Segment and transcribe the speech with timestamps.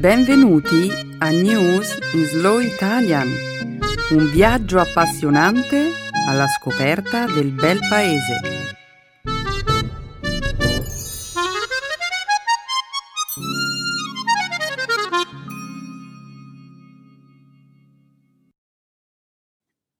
[0.00, 3.28] Benvenuti a News in Slow Italian,
[4.12, 5.90] un viaggio appassionante
[6.26, 8.40] alla scoperta del bel paese.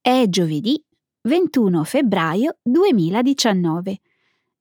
[0.01, 0.83] È giovedì
[1.27, 3.99] 21 febbraio 2019.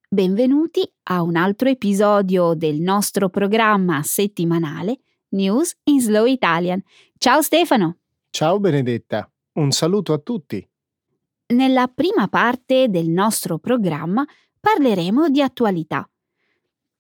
[0.07, 4.99] Benvenuti a un altro episodio del nostro programma settimanale
[5.31, 6.83] News in Slow Italian.
[7.19, 7.99] Ciao Stefano!
[8.31, 10.67] Ciao Benedetta, un saluto a tutti.
[11.49, 14.25] Nella prima parte del nostro programma
[14.61, 16.09] parleremo di attualità.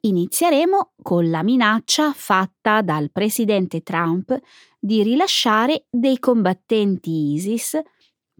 [0.03, 4.37] Inizieremo con la minaccia fatta dal presidente Trump
[4.79, 7.79] di rilasciare dei combattenti ISIS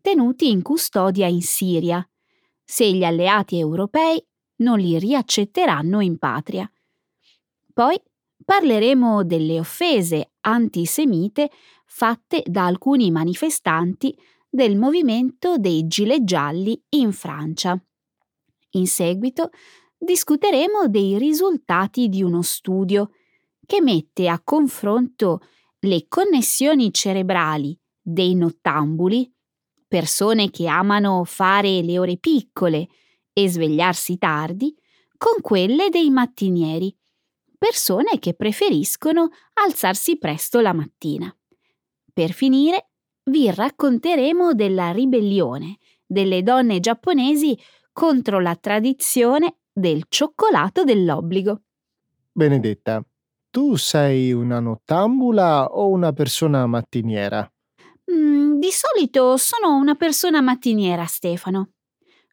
[0.01, 2.05] tenuti in custodia in Siria,
[2.65, 4.25] se gli alleati europei
[4.57, 6.71] non li riaccetteranno in patria.
[7.73, 8.01] Poi
[8.51, 11.53] parleremo delle offese antisemite
[11.87, 14.13] fatte da alcuni manifestanti
[14.49, 17.81] del movimento dei Gilet Gialli in Francia.
[18.71, 19.51] In seguito
[19.97, 23.11] discuteremo dei risultati di uno studio
[23.65, 25.43] che mette a confronto
[25.79, 29.33] le connessioni cerebrali dei nottambuli,
[29.87, 32.89] persone che amano fare le ore piccole
[33.33, 34.75] e svegliarsi tardi,
[35.17, 36.93] con quelle dei mattinieri,
[37.61, 39.29] persone che preferiscono
[39.63, 41.31] alzarsi presto la mattina.
[42.11, 42.89] Per finire,
[43.25, 47.57] vi racconteremo della ribellione delle donne giapponesi
[47.93, 51.65] contro la tradizione del cioccolato dell'obbligo.
[52.33, 53.05] Benedetta,
[53.51, 57.47] tu sei una nottambula o una persona mattiniera?
[58.11, 61.73] Mm, di solito sono una persona mattiniera, Stefano.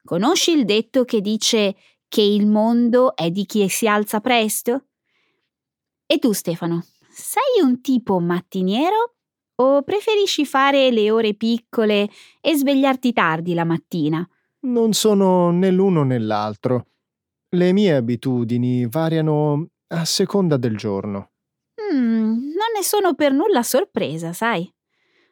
[0.06, 1.76] Conosci il detto che dice
[2.08, 4.86] che il mondo è di chi si alza presto?
[6.10, 9.16] E tu, Stefano, sei un tipo mattiniero
[9.56, 12.10] o preferisci fare le ore piccole
[12.40, 14.26] e svegliarti tardi la mattina?
[14.62, 16.88] Non sono né l'uno né l'altro.
[17.50, 21.32] Le mie abitudini variano a seconda del giorno.
[21.94, 24.74] Mm, non ne sono per nulla sorpresa, sai.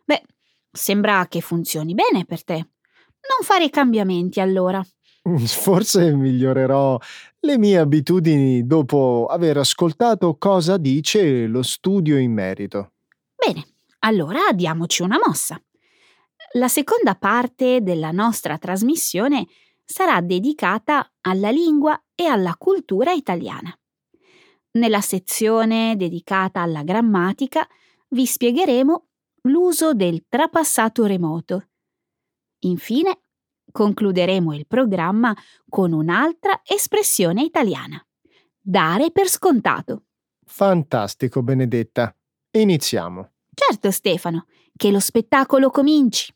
[0.04, 0.24] Beh,
[0.72, 2.56] sembra che funzioni bene per te.
[2.56, 4.86] Non fare cambiamenti allora.
[5.48, 7.00] Forse migliorerò
[7.40, 12.92] le mie abitudini dopo aver ascoltato cosa dice lo studio in merito.
[13.36, 13.66] Bene,
[14.00, 15.60] allora diamoci una mossa.
[16.54, 19.48] La seconda parte della nostra trasmissione
[19.84, 23.76] sarà dedicata alla lingua e alla cultura italiana.
[24.72, 27.68] Nella sezione dedicata alla grammatica
[28.10, 29.08] vi spiegheremo
[29.44, 31.70] l'uso del trapassato remoto.
[32.60, 33.25] Infine
[33.76, 35.36] concluderemo il programma
[35.68, 38.02] con un'altra espressione italiana.
[38.58, 40.04] Dare per scontato.
[40.46, 42.16] Fantastico, Benedetta.
[42.52, 43.32] Iniziamo.
[43.54, 44.46] Certo, Stefano,
[44.78, 46.34] che lo spettacolo cominci.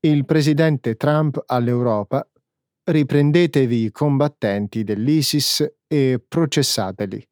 [0.00, 2.24] Il presidente Trump all'Europa
[2.84, 7.28] riprendetevi i combattenti dell'ISIS e processateli.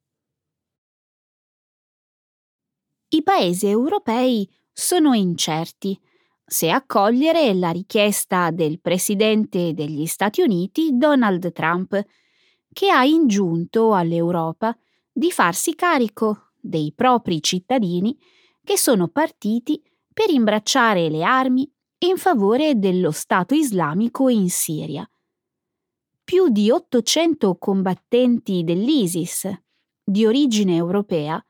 [3.11, 5.97] I paesi europei sono incerti
[6.45, 12.05] se accogliere la richiesta del presidente degli Stati Uniti Donald Trump,
[12.73, 14.77] che ha ingiunto all'Europa
[15.13, 18.19] di farsi carico dei propri cittadini
[18.65, 19.81] che sono partiti
[20.13, 25.09] per imbracciare le armi in favore dello Stato islamico in Siria.
[26.23, 29.51] Più di 800 combattenti dell'ISIS,
[30.03, 31.43] di origine europea,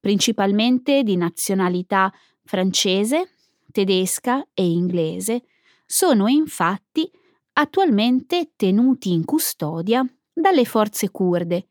[0.00, 2.12] principalmente di nazionalità
[2.44, 3.30] francese,
[3.70, 5.44] tedesca e inglese,
[5.84, 7.08] sono infatti
[7.52, 11.68] attualmente tenuti in custodia dalle forze kurde,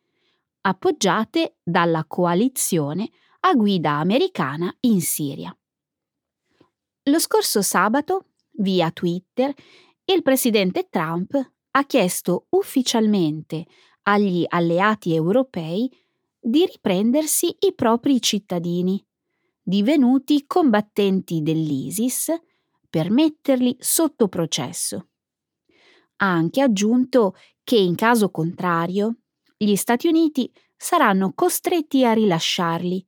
[0.61, 3.09] appoggiate dalla coalizione
[3.41, 5.55] a guida americana in Siria.
[7.07, 9.53] Lo scorso sabato, via Twitter,
[10.05, 11.35] il presidente Trump
[11.71, 13.65] ha chiesto ufficialmente
[14.03, 15.87] agli alleati europei
[16.39, 19.03] di riprendersi i propri cittadini,
[19.61, 22.33] divenuti combattenti dell'ISIS,
[22.89, 25.09] per metterli sotto processo.
[26.17, 29.17] Ha anche aggiunto che in caso contrario
[29.55, 33.05] gli Stati Uniti saranno costretti a rilasciarli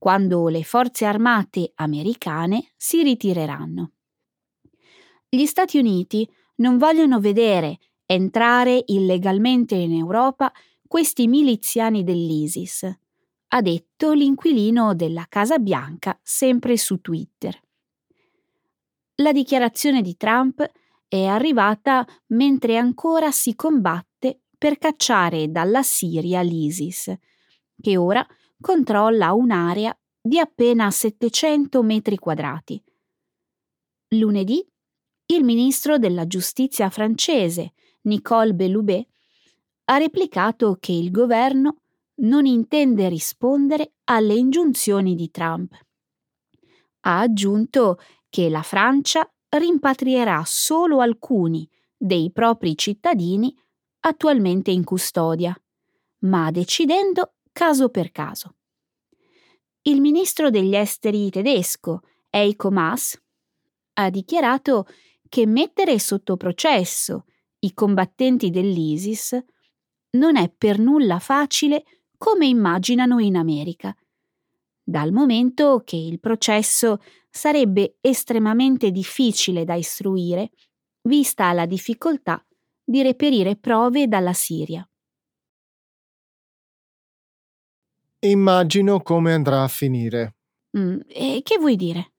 [0.00, 3.92] quando le forze armate americane si ritireranno.
[5.28, 6.26] Gli Stati Uniti
[6.56, 10.50] non vogliono vedere entrare illegalmente in Europa
[10.88, 12.98] questi miliziani dell'ISIS,
[13.48, 17.60] ha detto l'inquilino della Casa Bianca sempre su Twitter.
[19.16, 20.66] La dichiarazione di Trump
[21.08, 27.14] è arrivata mentre ancora si combatte per cacciare dalla Siria l'ISIS,
[27.78, 28.26] che ora
[28.60, 32.82] controlla un'area di appena 700 metri quadrati.
[34.10, 34.64] Lunedì
[35.26, 37.72] il ministro della giustizia francese,
[38.02, 39.06] Nicole Belloubet,
[39.84, 41.82] ha replicato che il governo
[42.22, 45.72] non intende rispondere alle ingiunzioni di Trump.
[47.02, 47.98] Ha aggiunto
[48.28, 53.56] che la Francia rimpatrierà solo alcuni dei propri cittadini
[54.00, 55.56] attualmente in custodia,
[56.20, 58.56] ma decidendo caso per caso.
[59.82, 63.20] Il ministro degli esteri tedesco, Eiko Maas,
[63.94, 64.86] ha dichiarato
[65.28, 67.24] che mettere sotto processo
[67.60, 69.38] i combattenti dell'ISIS
[70.12, 71.84] non è per nulla facile
[72.16, 73.94] come immaginano in America,
[74.82, 76.98] dal momento che il processo
[77.30, 80.50] sarebbe estremamente difficile da istruire,
[81.02, 82.44] vista la difficoltà
[82.82, 84.84] di reperire prove dalla Siria.
[88.22, 90.34] Immagino come andrà a finire.
[90.76, 92.12] Mm, e che vuoi dire?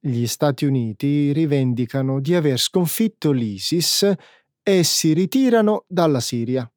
[0.00, 4.14] Gli Stati Uniti rivendicano di aver sconfitto l'ISIS
[4.62, 6.70] e si ritirano dalla Siria.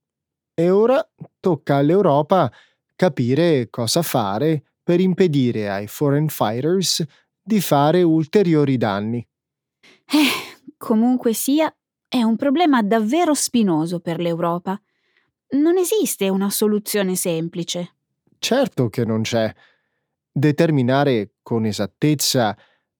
[0.53, 1.07] E ora
[1.39, 2.51] tocca all'Europa
[2.95, 7.01] capire cosa fare per impedire ai foreign fighters
[7.41, 9.25] di fare ulteriori danni.
[10.05, 11.73] Eh, comunque sia,
[12.07, 14.79] è un problema davvero spinoso per l'Europa.
[15.51, 17.98] Non esiste una soluzione semplice.
[18.39, 19.53] Certo che non c'è.
[20.31, 22.57] Determinare con esattezza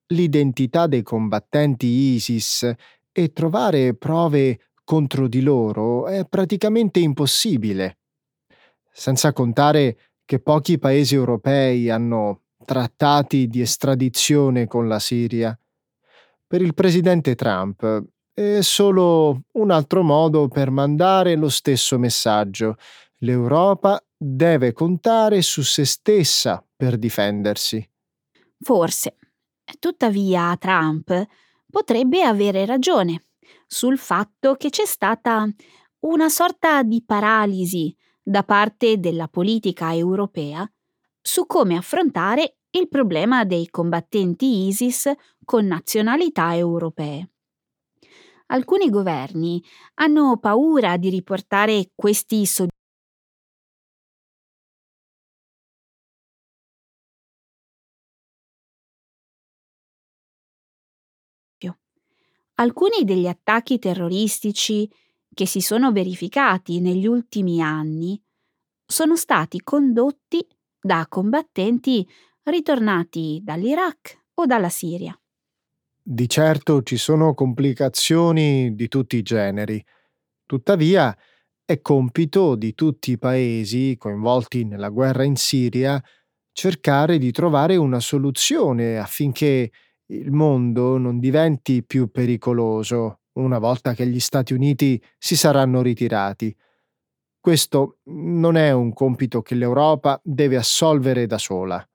[0.07, 2.71] l'identità dei combattenti ISIS
[3.12, 8.00] e trovare prove contro di loro è praticamente impossibile.
[8.91, 15.57] Senza contare che pochi paesi europei hanno trattati di estradizione con la Siria.
[16.45, 18.03] Per il presidente Trump
[18.33, 22.75] è solo un altro modo per mandare lo stesso messaggio.
[23.19, 27.88] L'Europa deve contare su se stessa per difendersi.
[28.60, 29.18] Forse.
[29.77, 31.27] Tuttavia Trump
[31.69, 33.25] potrebbe avere ragione
[33.68, 35.48] sul fatto che c'è stata
[36.00, 40.69] una sorta di paralisi da parte della politica europea
[41.21, 45.12] su come affrontare il problema dei combattenti ISIS
[45.44, 47.30] con nazionalità europee.
[48.48, 49.63] Alcuni governi
[49.95, 52.77] hanno paura di riportare questi soggetti
[62.59, 64.89] Alcuni degli attacchi terroristici
[65.33, 68.21] che si sono verificati negli ultimi anni
[68.85, 70.45] sono stati condotti
[70.77, 72.06] da combattenti
[72.44, 75.17] ritornati dall'Iraq o dalla Siria.
[76.01, 79.81] Di certo ci sono complicazioni di tutti i generi.
[80.45, 81.15] Tuttavia,
[81.63, 86.01] è compito di tutti i paesi coinvolti nella guerra in Siria
[86.51, 89.71] cercare di trovare una soluzione affinché
[90.11, 96.56] il mondo non diventi più pericoloso una volta che gli Stati Uniti si saranno ritirati.
[97.39, 101.88] Questo non è un compito che l'Europa deve assolvere da sola.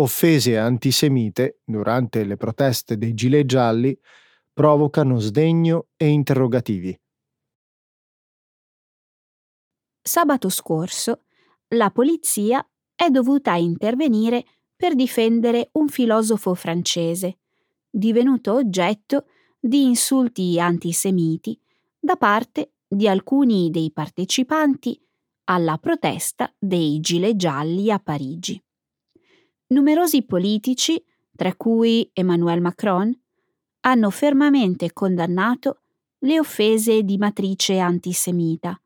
[0.00, 3.98] Offese antisemite durante le proteste dei gilet gialli
[4.52, 6.98] provocano sdegno e interrogativi.
[10.02, 11.24] Sabato scorso
[11.74, 17.38] la polizia è dovuta intervenire per difendere un filosofo francese,
[17.88, 19.26] divenuto oggetto
[19.58, 21.58] di insulti antisemiti
[21.98, 25.00] da parte di alcuni dei partecipanti
[25.44, 28.60] alla protesta dei gilet gialli a Parigi.
[29.72, 31.00] Numerosi politici,
[31.36, 33.16] tra cui Emmanuel Macron,
[33.82, 35.82] hanno fermamente condannato
[36.18, 38.78] le offese di matrice antisemita,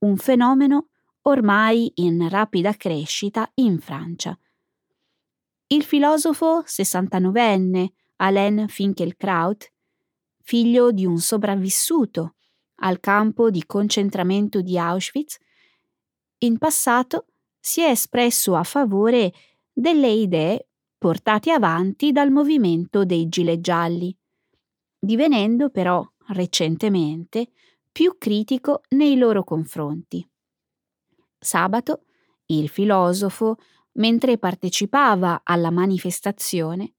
[0.00, 0.88] un fenomeno
[1.22, 4.38] ormai in rapida crescita in Francia.
[5.68, 7.86] Il filosofo 69enne
[8.16, 9.72] Alain Finkielkraut,
[10.42, 12.34] figlio di un sopravvissuto
[12.82, 15.38] al campo di concentramento di Auschwitz,
[16.40, 17.24] in passato
[17.58, 19.32] si è espresso a favore
[19.72, 24.14] delle idee portate avanti dal movimento dei gilet gialli,
[24.98, 27.52] divenendo però recentemente,
[27.90, 30.28] più critico nei loro confronti.
[31.38, 32.04] Sabato,
[32.46, 33.56] il filosofo,
[33.92, 36.94] mentre partecipava alla manifestazione,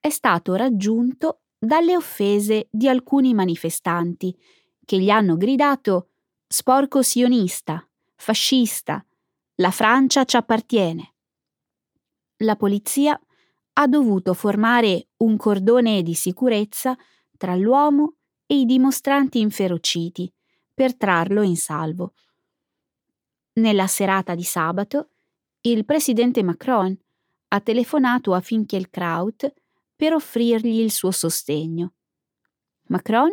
[0.00, 4.36] è stato raggiunto dalle offese di alcuni manifestanti
[4.84, 6.10] che gli hanno gridato
[6.46, 9.04] sporco sionista, fascista,
[9.56, 11.13] la Francia ci appartiene.
[12.38, 13.18] La polizia
[13.74, 16.96] ha dovuto formare un cordone di sicurezza
[17.36, 20.32] tra l'uomo e i dimostranti inferociti
[20.72, 22.14] per trarlo in salvo.
[23.54, 25.10] Nella serata di sabato,
[25.60, 26.96] il presidente Macron
[27.48, 29.54] ha telefonato a Finkielkraut
[29.94, 31.94] per offrirgli il suo sostegno.
[32.88, 33.32] Macron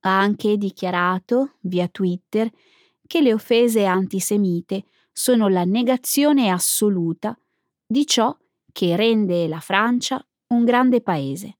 [0.00, 2.50] ha anche dichiarato via Twitter
[3.06, 7.38] che le offese antisemite sono la negazione assoluta
[7.90, 8.36] di ciò
[8.70, 11.58] che rende la Francia un grande paese.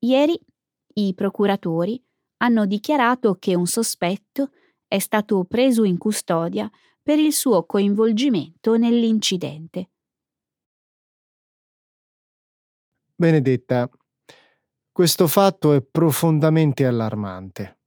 [0.00, 0.36] Ieri
[0.94, 2.04] i procuratori
[2.38, 4.50] hanno dichiarato che un sospetto
[4.88, 6.68] è stato preso in custodia
[7.00, 9.90] per il suo coinvolgimento nell'incidente.
[13.14, 13.88] Benedetta,
[14.90, 17.78] questo fatto è profondamente allarmante.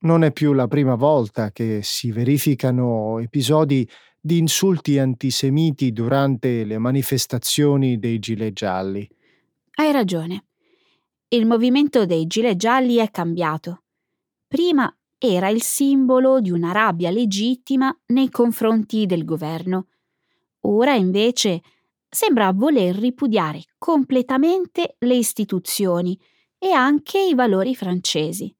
[0.00, 3.88] Non è più la prima volta che si verificano episodi
[4.20, 9.08] di insulti antisemiti durante le manifestazioni dei gilet gialli.
[9.74, 10.44] Hai ragione.
[11.28, 13.82] Il movimento dei gilet gialli è cambiato.
[14.46, 19.88] Prima era il simbolo di una rabbia legittima nei confronti del governo.
[20.60, 21.60] Ora invece
[22.08, 26.18] sembra voler ripudiare completamente le istituzioni
[26.58, 28.54] e anche i valori francesi.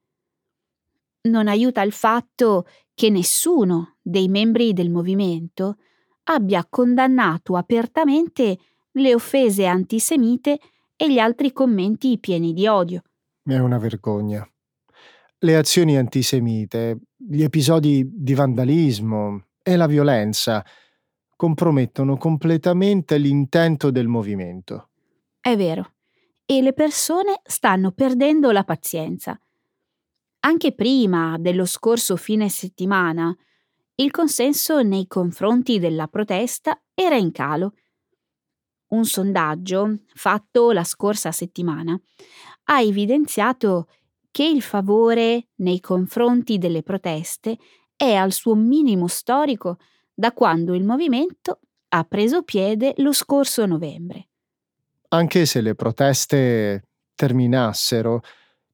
[1.23, 5.77] Non aiuta il fatto che nessuno dei membri del movimento
[6.25, 8.59] abbia condannato apertamente
[8.93, 10.59] le offese antisemite
[10.97, 13.03] e gli altri commenti pieni di odio.
[13.43, 14.47] È una vergogna.
[15.39, 20.65] Le azioni antisemite, gli episodi di vandalismo e la violenza
[21.37, 24.89] compromettono completamente l'intento del movimento.
[25.41, 25.93] È vero.
[26.45, 29.41] E le persone stanno perdendo la pazienza.
[30.49, 33.37] Anche prima dello scorso fine settimana,
[33.97, 37.75] il consenso nei confronti della protesta era in calo
[38.89, 42.01] un sondaggio fatto la scorsa settimana
[42.65, 43.89] ha evidenziato
[44.31, 47.59] che il favore nei confronti delle proteste
[47.95, 49.77] è al suo minimo storico
[50.15, 54.29] da quando il movimento ha preso piede lo scorso novembre.
[55.09, 58.23] Anche se le proteste terminassero,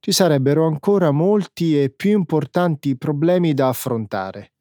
[0.04, 4.52] ci sarebbero ancora molti e più importanti problemi da affrontare.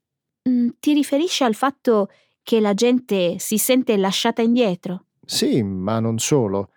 [0.48, 2.10] Mm, ti riferisci al fatto
[2.42, 5.08] che la gente si sente lasciata indietro?
[5.26, 6.72] Sì, ma non solo.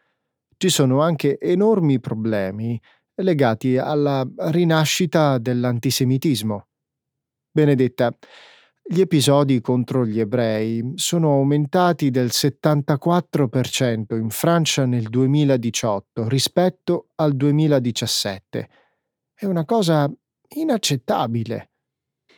[0.56, 2.76] Ci sono anche enormi problemi
[3.22, 6.66] legati alla rinascita dell'antisemitismo.
[7.48, 8.12] Benedetta,
[8.88, 17.34] gli episodi contro gli ebrei sono aumentati del 74% in Francia nel 2018 rispetto al
[17.34, 18.68] 2017.
[19.34, 20.08] È una cosa
[20.50, 21.70] inaccettabile.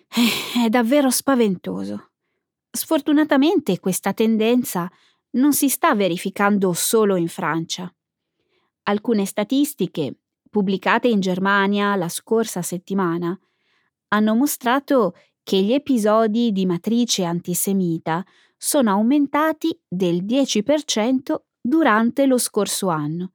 [0.08, 2.12] Eh, è davvero spaventoso.
[2.70, 4.90] Sfortunatamente questa tendenza
[5.32, 7.94] non si sta verificando solo in Francia.
[8.84, 13.38] Alcune statistiche, pubblicate in Germania la scorsa settimana,
[14.08, 15.12] hanno mostrato
[15.48, 18.22] che gli episodi di matrice antisemita
[18.58, 23.32] sono aumentati del 10% durante lo scorso anno,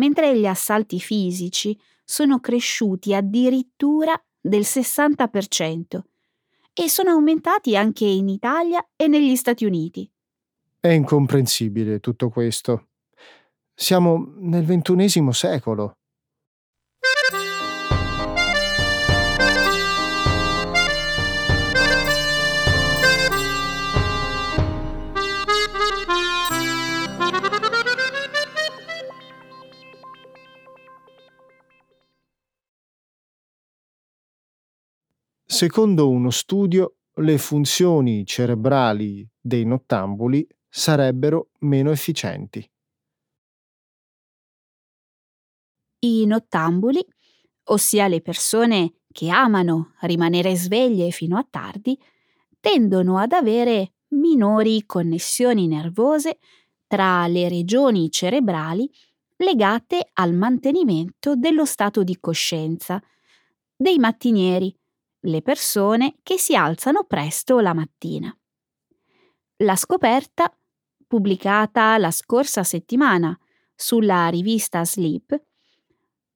[0.00, 6.00] mentre gli assalti fisici sono cresciuti addirittura del 60%
[6.72, 10.10] e sono aumentati anche in Italia e negli Stati Uniti.
[10.80, 12.88] È incomprensibile tutto questo.
[13.72, 15.92] Siamo nel ventunesimo secolo.
[35.60, 42.66] Secondo uno studio, le funzioni cerebrali dei nottambuli sarebbero meno efficienti.
[45.98, 47.04] I nottambuli,
[47.64, 51.94] ossia le persone che amano rimanere sveglie fino a tardi,
[52.58, 56.38] tendono ad avere minori connessioni nervose
[56.86, 58.90] tra le regioni cerebrali
[59.36, 62.98] legate al mantenimento dello stato di coscienza,
[63.76, 64.74] dei mattinieri,
[65.20, 68.34] le persone che si alzano presto la mattina.
[69.58, 70.52] La scoperta
[71.06, 73.36] pubblicata la scorsa settimana
[73.74, 75.42] sulla rivista Sleep,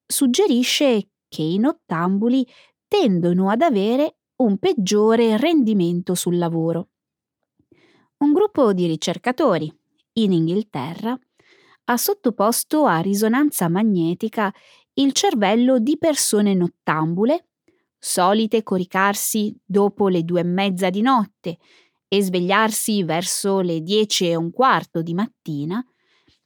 [0.05, 2.47] suggerisce che i nottambuli
[2.88, 6.88] tendono ad avere un peggiore rendimento sul lavoro.
[8.19, 9.73] Un gruppo di ricercatori
[10.14, 11.17] in Inghilterra
[11.85, 14.53] ha sottoposto a risonanza magnetica
[14.95, 17.49] il cervello di persone nottambule,
[18.05, 21.57] solite coricarsi dopo le due e mezza di notte
[22.07, 25.83] e svegliarsi verso le dieci e un quarto di mattina,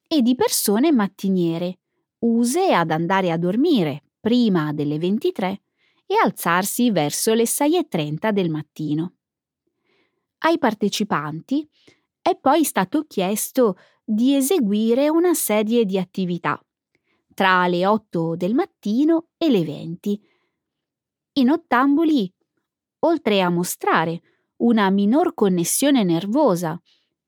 [0.06, 1.80] e di persone mattiniere,
[2.20, 5.60] use ad andare a dormire prima delle 23
[6.06, 9.14] e alzarsi verso le 6.30 del mattino.
[10.38, 11.68] Ai partecipanti
[12.22, 16.58] è poi stato chiesto di eseguire una serie di attività
[17.34, 20.20] tra le 8 del mattino e le 20.
[21.38, 22.28] I nottambuli,
[23.04, 24.22] oltre a mostrare
[24.56, 26.82] una minor connessione nervosa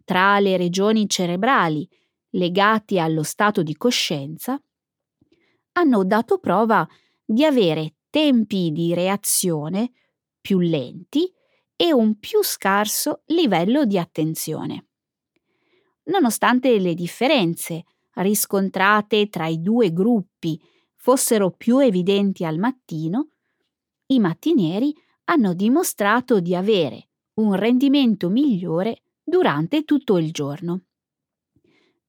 [0.04, 1.88] tra le regioni cerebrali
[2.30, 4.60] legate allo stato di coscienza,
[5.74, 6.84] hanno dato prova
[7.24, 9.92] di avere tempi di reazione
[10.40, 11.32] più lenti
[11.76, 14.88] e un più scarso livello di attenzione.
[16.06, 20.60] Nonostante le differenze riscontrate tra i due gruppi
[20.96, 23.28] fossero più evidenti al mattino,
[24.10, 30.82] i mattinieri hanno dimostrato di avere un rendimento migliore durante tutto il giorno.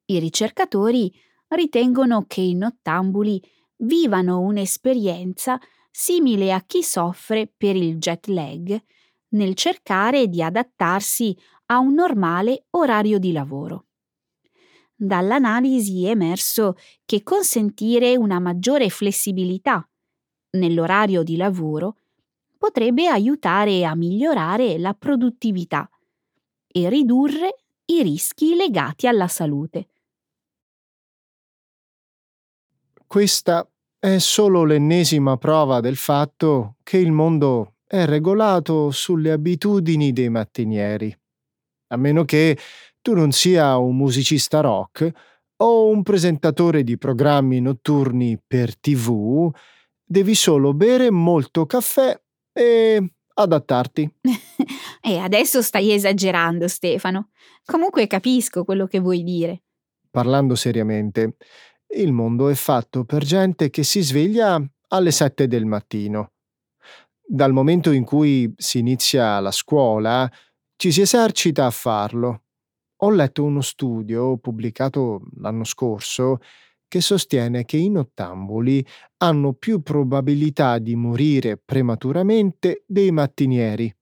[0.06, 1.14] I ricercatori
[1.50, 3.42] ritengono che i nottambuli
[3.78, 5.60] vivano un'esperienza
[5.92, 8.82] simile a chi soffre per il jet lag
[9.30, 13.86] nel cercare di adattarsi a un normale orario di lavoro.
[14.96, 19.86] Dall'analisi è emerso che consentire una maggiore flessibilità
[20.52, 21.96] nell'orario di lavoro
[22.58, 25.90] potrebbe aiutare a migliorare la produttività
[26.68, 27.56] e ridurre
[27.86, 29.88] i rischi legati alla salute.
[33.08, 33.68] Questa
[34.00, 41.14] è solo l'ennesima prova del fatto che il mondo è regolato sulle abitudini dei mattinieri.
[41.88, 42.58] A meno che
[43.02, 45.12] tu non sia un musicista rock
[45.58, 49.52] o un presentatore di programmi notturni per TV,
[50.12, 52.20] devi solo bere molto caffè
[52.52, 54.16] e adattarti.
[55.02, 57.30] e adesso stai esagerando, Stefano.
[57.64, 59.64] Comunque capisco quello che vuoi dire.
[60.10, 61.38] Parlando seriamente,
[61.96, 66.34] il mondo è fatto per gente che si sveglia alle sette del mattino.
[67.26, 70.30] Dal momento in cui si inizia la scuola,
[70.76, 72.44] ci si esercita a farlo.
[73.04, 76.40] Ho letto uno studio pubblicato l'anno scorso
[76.92, 78.86] che sostiene che i nottambuli
[79.20, 83.96] hanno più probabilità di morire prematuramente dei mattinieri.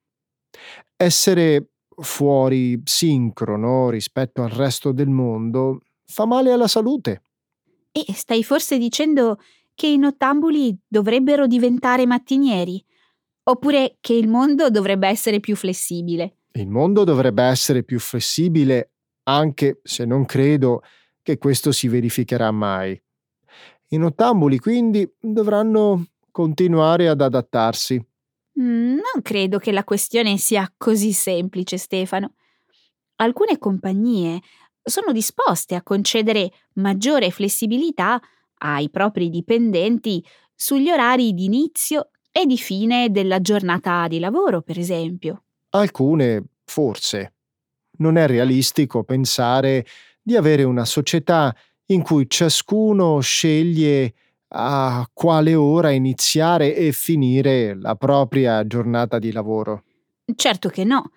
[0.97, 7.21] Essere fuori sincrono rispetto al resto del mondo fa male alla salute.
[7.91, 9.37] E stai forse dicendo
[9.75, 12.83] che i nottambuli dovrebbero diventare mattinieri?
[13.43, 16.37] Oppure che il mondo dovrebbe essere più flessibile?
[16.53, 18.93] Il mondo dovrebbe essere più flessibile,
[19.25, 20.81] anche se non credo
[21.21, 22.99] che questo si verificherà mai.
[23.89, 27.95] I nottambuli quindi dovranno continuare ad adattarsi.
[28.59, 32.33] Mm, non credo che la questione sia così semplice, Stefano.
[33.17, 34.41] Alcune compagnie
[34.81, 38.19] sono disposte a concedere maggiore flessibilità
[38.59, 40.23] ai propri dipendenti
[40.55, 45.43] sugli orari di inizio e di fine della giornata di lavoro, per esempio.
[45.71, 47.33] Alcune, forse.
[47.99, 49.85] Non è realistico pensare
[50.21, 51.55] di avere una società
[51.87, 54.13] in cui ciascuno sceglie
[54.49, 59.83] a quale ora iniziare e finire la propria giornata di lavoro.
[60.35, 61.11] Certo che no.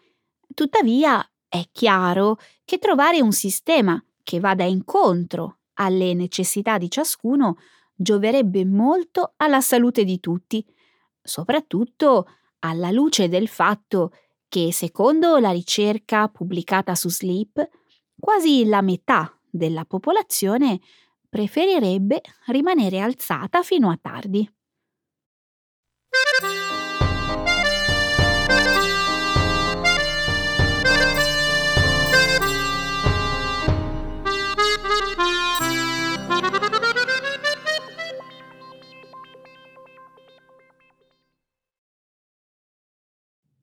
[0.54, 7.56] Tuttavia è chiaro che trovare un sistema che vada incontro alle necessità di ciascuno
[7.94, 10.64] gioverebbe molto alla salute di tutti,
[11.22, 12.26] soprattutto
[12.60, 14.12] alla luce del fatto
[14.48, 17.68] che, secondo la ricerca pubblicata su Sleep,
[18.22, 20.78] quasi la metà della popolazione
[21.28, 24.48] preferirebbe rimanere alzata fino a tardi.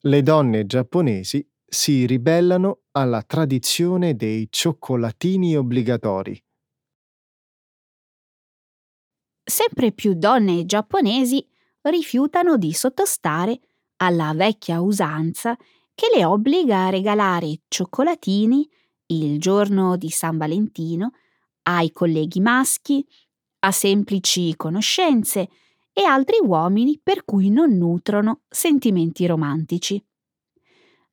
[0.02, 6.42] Le donne giapponesi si ribellano alla tradizione dei cioccolatini obbligatori.
[9.44, 11.44] Sempre più donne giapponesi
[11.82, 13.60] rifiutano di sottostare
[13.96, 15.56] alla vecchia usanza
[15.94, 18.68] che le obbliga a regalare cioccolatini
[19.06, 21.12] il giorno di San Valentino
[21.62, 23.06] ai colleghi maschi,
[23.60, 25.48] a semplici conoscenze
[25.92, 30.02] e altri uomini per cui non nutrono sentimenti romantici.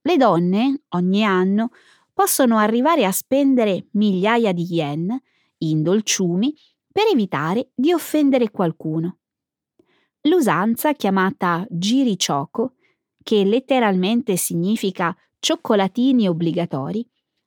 [0.08, 1.72] Le donne, ogni anno,
[2.14, 5.22] possono arrivare a spendere migliaia di yen
[5.58, 6.56] in dolciumi
[6.90, 9.18] per evitare di offendere qualcuno.
[10.22, 12.76] L'usanza chiamata girichoco,
[13.22, 17.06] che letteralmente significa cioccolatini obbligatori,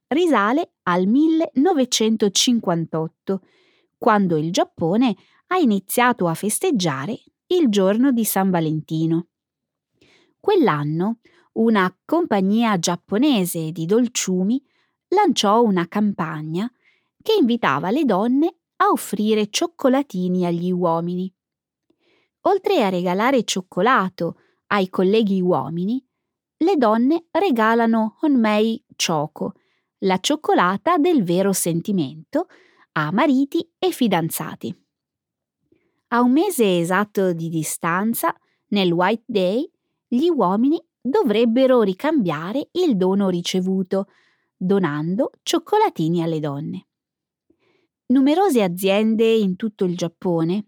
[0.09, 3.41] risale al 1958,
[3.97, 9.29] quando il Giappone ha iniziato a festeggiare il giorno di San Valentino.
[10.39, 11.21] Quell'anno
[11.53, 14.63] una compagnia giapponese di dolciumi
[15.09, 16.71] lanciò una campagna
[17.23, 21.33] che invitava le donne a offrire cioccolatini agli uomini.
[22.43, 24.37] Oltre a regalare cioccolato
[24.69, 26.03] ai colleghi uomini,
[26.59, 29.55] le donne regalano Honmei Choco,
[29.99, 32.47] la cioccolata del vero sentimento,
[32.93, 34.75] a mariti e fidanzati.
[36.09, 38.35] A un mese esatto di distanza,
[38.69, 39.71] nel White Day,
[40.07, 44.09] gli uomini dovrebbero ricambiare il dono ricevuto,
[44.57, 46.87] donando cioccolatini alle donne.
[48.07, 50.67] Numerose aziende in tutto il Giappone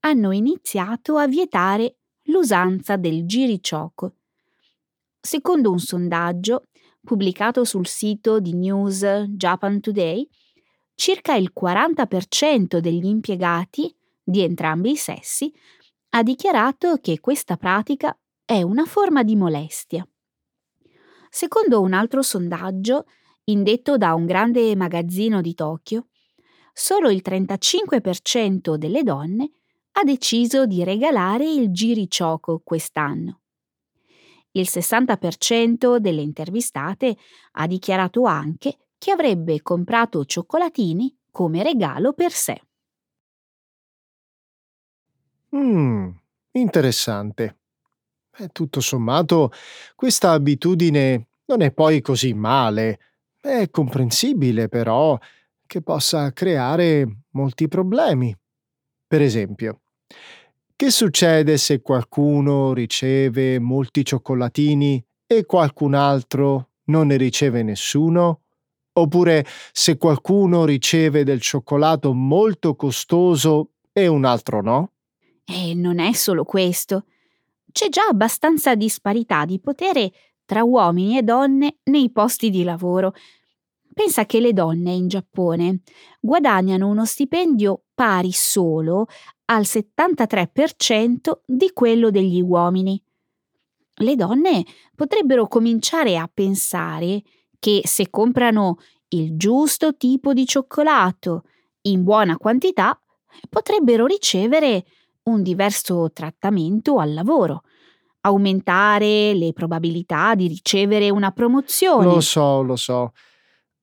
[0.00, 4.14] hanno iniziato a vietare l'usanza del giriciocco.
[5.20, 6.64] Secondo un sondaggio
[7.02, 10.28] pubblicato sul sito di News Japan Today,
[10.94, 15.52] circa il 40% degli impiegati di entrambi i sessi
[16.10, 20.08] ha dichiarato che questa pratica è una forma di molestia.
[21.28, 23.06] Secondo un altro sondaggio,
[23.46, 26.06] indetto da un grande magazzino di Tokyo,
[26.72, 29.50] solo il 35% delle donne
[29.98, 33.40] ha deciso di regalare il giriciocco quest'anno.
[34.52, 37.16] Il 60% delle intervistate
[37.52, 42.60] ha dichiarato anche che avrebbe comprato cioccolatini come regalo per sé.
[45.50, 46.14] Mmm,
[46.52, 47.56] interessante.
[48.38, 49.50] E tutto sommato,
[49.94, 52.98] questa abitudine non è poi così male.
[53.40, 55.18] È comprensibile, però,
[55.66, 58.36] che possa creare molti problemi.
[59.06, 59.80] Per esempio,
[60.74, 68.42] che succede se qualcuno riceve molti cioccolatini e qualcun altro non ne riceve nessuno?
[68.92, 74.92] Oppure se qualcuno riceve del cioccolato molto costoso e un altro no?
[75.44, 77.06] E non è solo questo
[77.76, 80.10] c'è già abbastanza disparità di potere
[80.46, 83.12] tra uomini e donne nei posti di lavoro.
[83.92, 85.80] Pensa che le donne in Giappone
[86.18, 89.08] guadagnano uno stipendio pari solo
[89.46, 92.98] al 73% di quello degli uomini.
[93.96, 97.22] Le donne potrebbero cominciare a pensare
[97.58, 101.44] che se comprano il giusto tipo di cioccolato
[101.82, 102.98] in buona quantità,
[103.50, 104.82] potrebbero ricevere
[105.26, 107.62] un diverso trattamento al lavoro,
[108.22, 112.04] aumentare le probabilità di ricevere una promozione.
[112.04, 113.12] Lo so, lo so.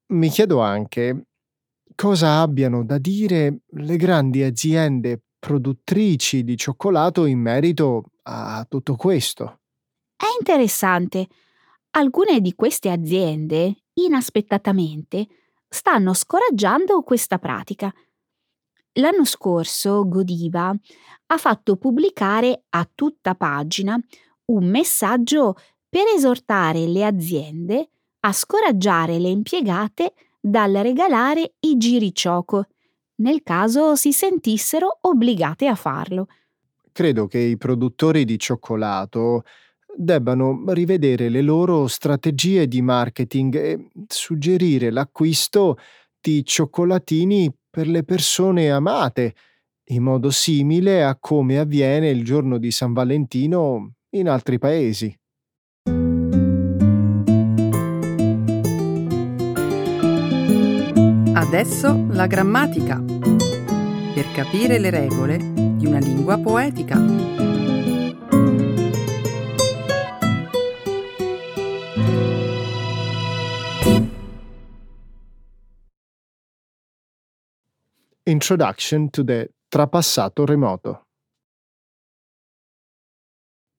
[0.08, 1.28] Mi chiedo anche
[1.96, 9.60] cosa abbiano da dire le grandi aziende produttrici di cioccolato in merito a tutto questo.
[10.16, 11.28] È interessante.
[11.92, 15.28] Alcune di queste aziende, inaspettatamente,
[15.68, 17.94] stanno scoraggiando questa pratica
[18.98, 20.70] L'anno scorso Godiva
[21.28, 24.00] ha fatto pubblicare a tutta pagina
[24.46, 25.56] un messaggio
[25.90, 32.68] per esortare le aziende a scoraggiare le impiegate dal regalare i giricioco,
[33.16, 36.28] nel caso si sentissero obbligate a farlo.
[36.92, 39.44] Credo che i produttori di cioccolato
[39.96, 45.78] debbano rivedere le loro strategie di marketing e suggerire l'acquisto
[46.20, 49.34] di cioccolatini per le persone amate,
[49.86, 55.12] in modo simile a come avviene il giorno di San Valentino in altri paesi.
[61.34, 63.02] Adesso la grammatica.
[63.02, 67.53] Per capire le regole di una lingua poetica.
[78.26, 81.08] Introduction to the Trapassato remoto.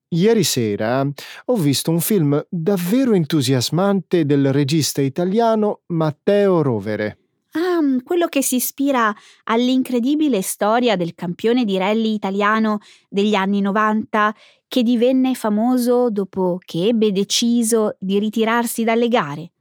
[0.09, 1.11] Ieri sera
[1.46, 7.18] ho visto un film davvero entusiasmante del regista italiano Matteo Rovere.
[7.52, 14.35] Ah, quello che si ispira all'incredibile storia del campione di rally italiano degli anni 90
[14.68, 19.53] che divenne famoso dopo che ebbe deciso di ritirarsi dalle gare.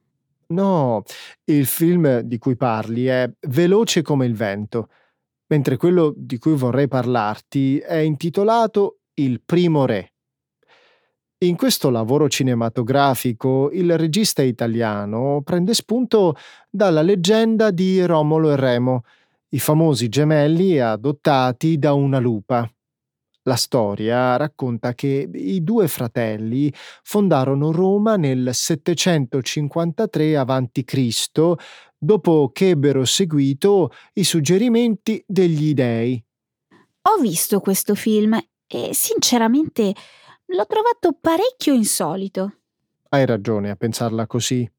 [0.53, 1.03] No,
[1.45, 4.89] il film di cui parli è Veloce come il vento.
[5.47, 10.13] mentre quello di cui vorrei parlarti è intitolato Il primo re.
[11.45, 16.35] In questo lavoro cinematografico il regista italiano prende spunto
[16.69, 19.03] dalla leggenda di Romolo e Remo,
[19.49, 22.67] i famosi gemelli adottati da una lupa.
[23.45, 31.53] La storia racconta che i due fratelli fondarono Roma nel 753 a.C.,
[31.97, 36.23] dopo che ebbero seguito i suggerimenti degli dei.
[37.01, 39.93] Ho visto questo film e sinceramente
[40.45, 42.59] l'ho trovato parecchio insolito.
[43.09, 44.69] Hai ragione a pensarla così.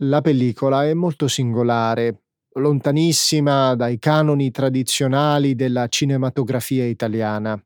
[0.00, 2.22] La pellicola è molto singolare,
[2.56, 7.60] lontanissima dai canoni tradizionali della cinematografia italiana.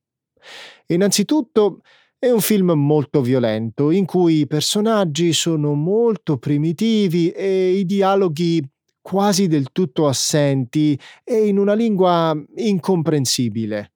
[0.86, 1.80] Innanzitutto
[2.18, 8.62] è un film molto violento, in cui i personaggi sono molto primitivi e i dialoghi
[9.00, 13.92] quasi del tutto assenti e in una lingua incomprensibile.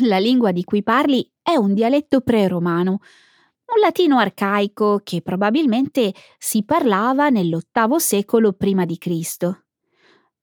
[0.00, 6.64] La lingua di cui parli è un dialetto pre-romano, un latino arcaico che probabilmente si
[6.64, 9.67] parlava nell'VIII secolo prima di Cristo.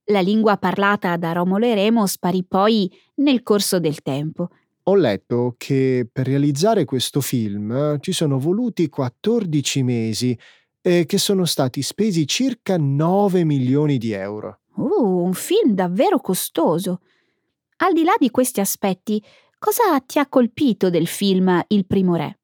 [0.10, 4.50] La lingua parlata da Romolo e Remo sparì poi nel corso del tempo.
[4.84, 10.38] Ho letto che per realizzare questo film ci sono voluti 14 mesi
[10.80, 14.60] e che sono stati spesi circa 9 milioni di euro.
[14.76, 17.02] Uh, un film davvero costoso.
[17.78, 19.20] Al di là di questi aspetti,
[19.58, 22.38] cosa ti ha colpito del film Il primo re?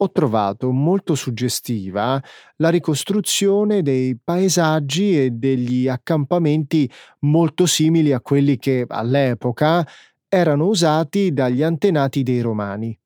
[0.00, 2.22] Ho trovato molto suggestiva
[2.56, 9.86] la ricostruzione dei paesaggi e degli accampamenti molto simili a quelli che all'epoca
[10.28, 12.96] erano usati dagli antenati dei romani.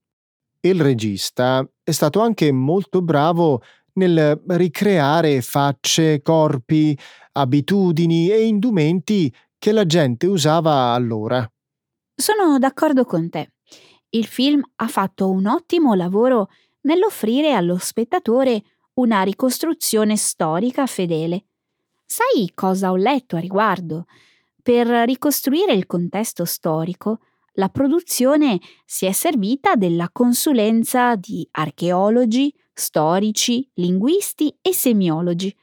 [0.60, 3.62] Il regista è stato anche molto bravo
[3.94, 6.96] nel ricreare facce, corpi,
[7.32, 11.50] abitudini e indumenti che la gente usava allora.
[12.14, 13.52] Sono d'accordo con te.
[14.10, 16.48] Il film ha fatto un ottimo lavoro
[16.82, 18.62] nell'offrire allo spettatore
[18.94, 21.44] una ricostruzione storica fedele.
[22.06, 24.04] Sai cosa ho letto a riguardo?
[24.62, 27.20] Per ricostruire il contesto storico,
[27.54, 35.54] la produzione si è servita della consulenza di archeologi, storici, linguisti e semiologi.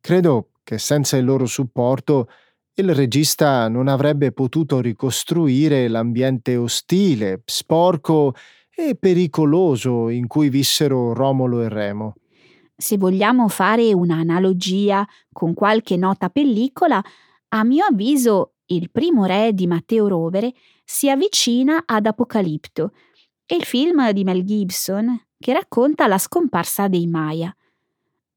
[0.00, 2.28] Credo che senza il loro supporto
[2.74, 8.34] il regista non avrebbe potuto ricostruire l'ambiente ostile, sporco
[8.88, 12.14] e pericoloso in cui vissero Romolo e Remo.
[12.76, 17.02] Se vogliamo fare un'analogia con qualche nota pellicola,
[17.48, 22.92] a mio avviso il primo re di Matteo Rovere si avvicina ad Apocalipto,
[23.46, 27.54] il film di Mel Gibson che racconta la scomparsa dei Maya.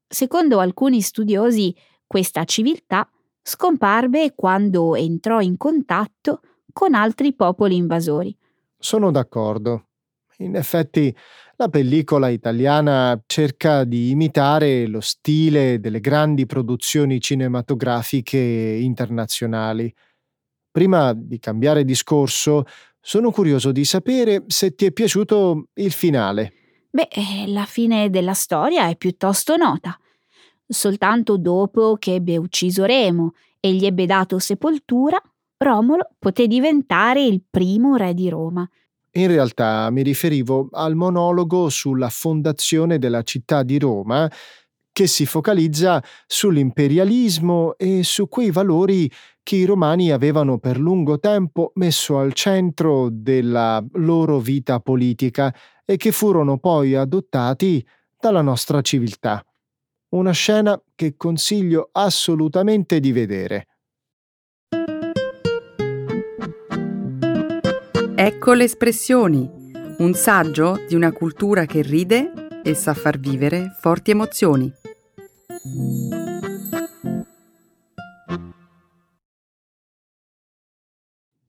[0.06, 1.74] Secondo alcuni studiosi,
[2.06, 3.08] questa civiltà
[3.42, 6.40] scomparve quando entrò in contatto
[6.72, 8.36] con altri popoli invasori.
[8.78, 9.86] Sono d'accordo.
[10.38, 11.14] In effetti
[11.56, 19.94] la pellicola italiana cerca di imitare lo stile delle grandi produzioni cinematografiche internazionali.
[20.70, 22.64] Prima di cambiare discorso,
[23.00, 26.52] sono curioso di sapere se ti è piaciuto il finale.
[26.90, 29.96] Beh, eh, la fine della storia è piuttosto nota.
[30.66, 35.20] Soltanto dopo che ebbe ucciso Remo e gli ebbe dato sepoltura,
[35.56, 38.68] Romolo poté diventare il primo re di Roma.
[39.16, 44.28] In realtà mi riferivo al monologo sulla fondazione della città di Roma,
[44.90, 49.10] che si focalizza sull'imperialismo e su quei valori
[49.42, 55.96] che i romani avevano per lungo tempo messo al centro della loro vita politica e
[55.96, 57.86] che furono poi adottati
[58.18, 59.44] dalla nostra civiltà.
[60.10, 63.66] Una scena che consiglio assolutamente di vedere.
[68.26, 69.46] Ecco le espressioni,
[69.98, 74.72] un saggio di una cultura che ride e sa far vivere forti emozioni.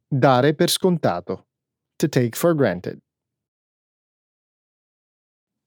[0.06, 1.48] Dare per scontato.
[1.96, 3.00] To take for granted.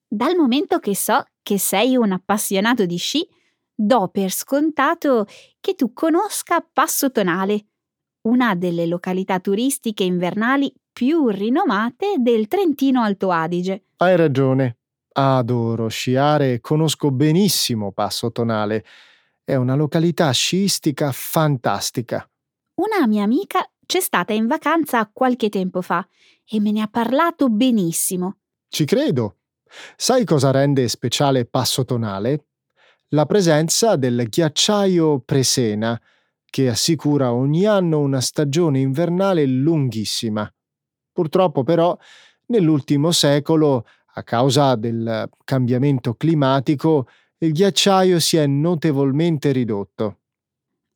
[0.07, 3.27] Dal momento che so che sei un appassionato di sci,
[3.75, 5.25] do per scontato
[5.59, 7.69] che tu conosca Passo Tonale,
[8.29, 13.85] una delle località turistiche invernali più rinomate del Trentino Alto Adige.
[13.99, 14.79] Hai ragione.
[15.13, 18.85] Adoro sciare e conosco benissimo Passo Tonale.
[19.45, 22.29] È una località sciistica fantastica.
[22.81, 26.05] Una mia amica c'è stata in vacanza qualche tempo fa
[26.45, 28.39] e me ne ha parlato benissimo.
[28.67, 29.37] Ci credo.
[29.95, 32.47] Sai cosa rende speciale Passo Tonale?
[33.11, 35.97] La presenza del ghiacciaio Presena,
[36.45, 40.53] che assicura ogni anno una stagione invernale lunghissima.
[41.19, 41.99] Purtroppo però
[42.47, 50.19] nell'ultimo secolo, a causa del cambiamento climatico, il ghiacciaio si è notevolmente ridotto.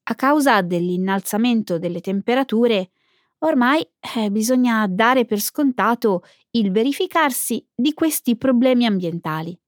[0.05, 2.91] A causa dell'innalzamento delle temperature,
[3.39, 9.59] ormai eh, bisogna dare per scontato il verificarsi di questi problemi ambientali.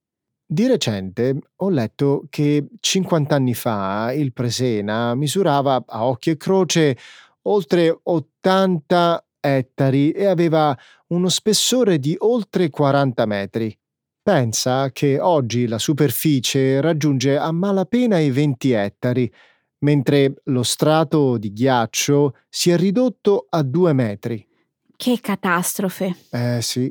[0.46, 6.96] Di recente ho letto che 50 anni fa il Presena misurava a occhio e croce
[7.42, 10.76] oltre 80 ettari e aveva
[11.08, 13.78] uno spessore di oltre 40 metri.
[14.22, 19.30] Pensa che oggi la superficie raggiunge a malapena i 20 ettari,
[19.80, 24.46] mentre lo strato di ghiaccio si è ridotto a 2 metri.
[24.96, 26.16] Che catastrofe!
[26.30, 26.90] Eh sì.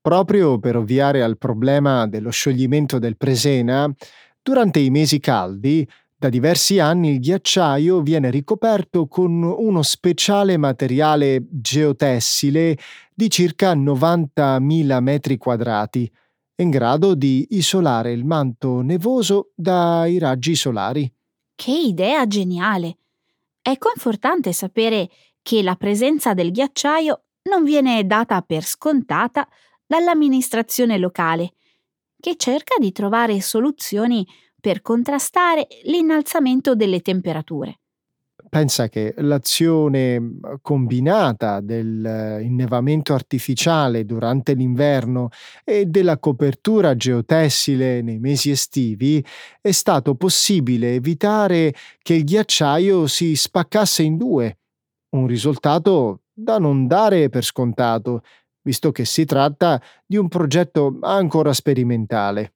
[0.00, 3.92] Proprio per ovviare al problema dello scioglimento del Presena,
[4.40, 5.88] durante i mesi caldi,
[6.24, 12.78] da diversi anni il ghiacciaio viene ricoperto con uno speciale materiale geotessile
[13.12, 16.10] di circa 90.000 metri quadrati,
[16.62, 21.12] in grado di isolare il manto nevoso dai raggi solari.
[21.54, 22.96] Che idea geniale!
[23.60, 25.10] È confortante sapere
[25.42, 29.46] che la presenza del ghiacciaio non viene data per scontata
[29.86, 31.52] dall'amministrazione locale,
[32.18, 34.26] che cerca di trovare soluzioni
[34.64, 37.80] per contrastare l'innalzamento delle temperature.
[38.48, 45.28] Pensa che l'azione combinata dell'innevamento artificiale durante l'inverno
[45.64, 49.22] e della copertura geotessile nei mesi estivi
[49.60, 54.60] è stato possibile evitare che il ghiacciaio si spaccasse in due,
[55.10, 58.22] un risultato da non dare per scontato
[58.62, 62.53] visto che si tratta di un progetto ancora sperimentale.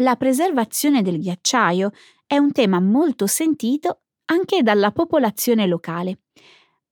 [0.00, 1.90] La preservazione del ghiacciaio
[2.24, 6.20] è un tema molto sentito anche dalla popolazione locale.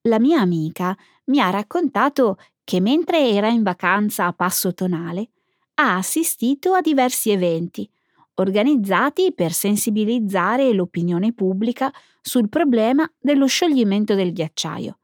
[0.03, 5.31] La mia amica mi ha raccontato che mentre era in vacanza a Passo Tonale
[5.75, 7.89] ha assistito a diversi eventi
[8.35, 14.99] organizzati per sensibilizzare l'opinione pubblica sul problema dello scioglimento del ghiacciaio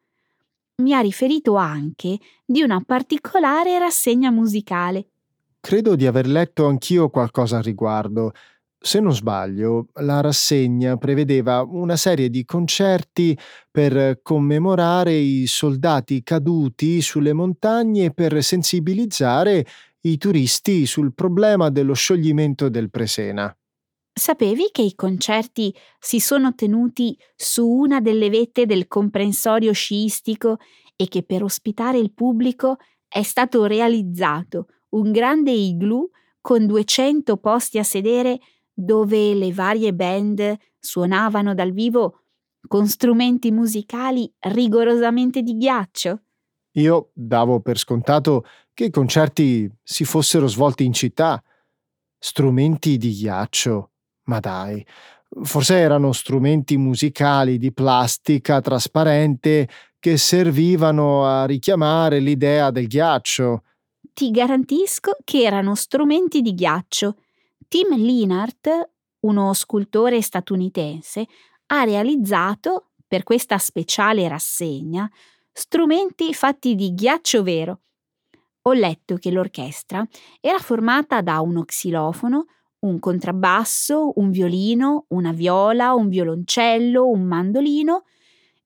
[0.82, 5.11] mi ha riferito anche di una particolare rassegna musicale.
[5.64, 8.32] Credo di aver letto anch'io qualcosa al riguardo.
[8.76, 13.38] Se non sbaglio, la rassegna prevedeva una serie di concerti
[13.70, 19.64] per commemorare i soldati caduti sulle montagne e per sensibilizzare
[20.00, 23.56] i turisti sul problema dello scioglimento del Presena.
[24.12, 30.56] Sapevi che i concerti si sono tenuti su una delle vette del comprensorio sciistico
[30.96, 37.78] e che per ospitare il pubblico è stato realizzato un grande igloo con 200 posti
[37.78, 38.40] a sedere
[38.72, 42.22] dove le varie band suonavano dal vivo
[42.66, 46.20] con strumenti musicali rigorosamente di ghiaccio?
[46.76, 51.42] Io davo per scontato che i concerti si fossero svolti in città.
[52.18, 53.90] Strumenti di ghiaccio.
[54.24, 54.84] Ma dai,
[55.42, 63.64] forse erano strumenti musicali di plastica trasparente che servivano a richiamare l'idea del ghiaccio.
[64.14, 67.16] Ti garantisco che erano strumenti di ghiaccio.
[67.68, 71.26] Tim Linhart, uno scultore statunitense,
[71.66, 75.10] ha realizzato, per questa speciale rassegna,
[75.50, 77.80] strumenti fatti di ghiaccio vero.
[78.62, 80.06] Ho letto che l'orchestra
[80.40, 82.46] era formata da uno xilofono,
[82.80, 88.04] un contrabbasso, un violino, una viola, un violoncello, un mandolino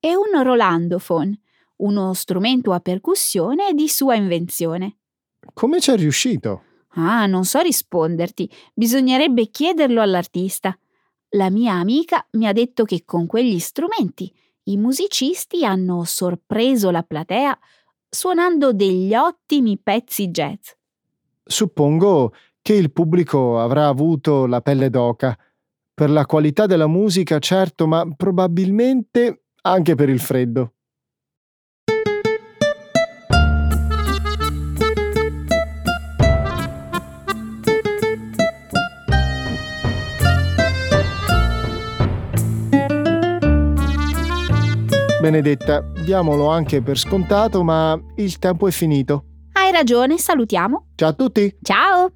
[0.00, 1.38] e un rolandophone,
[1.76, 4.96] uno strumento a percussione di sua invenzione.
[5.52, 6.62] Come ci è riuscito?
[6.98, 10.76] Ah, non so risponderti, bisognerebbe chiederlo all'artista.
[11.30, 14.32] La mia amica mi ha detto che con quegli strumenti
[14.64, 17.58] i musicisti hanno sorpreso la platea
[18.08, 20.70] suonando degli ottimi pezzi jazz.
[21.44, 22.32] Suppongo
[22.62, 25.36] che il pubblico avrà avuto la pelle d'oca.
[25.94, 30.75] Per la qualità della musica, certo, ma probabilmente anche per il freddo.
[45.26, 49.24] Benedetta, diamolo anche per scontato, ma il tempo è finito.
[49.54, 50.90] Hai ragione, salutiamo.
[50.94, 51.52] Ciao a tutti.
[51.62, 52.12] Ciao.